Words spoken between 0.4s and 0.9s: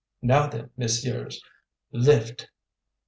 then,